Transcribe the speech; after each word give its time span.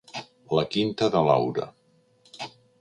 La 0.59 0.63
quinta 0.77 1.11
de 1.17 1.23
Laura. 1.29 1.69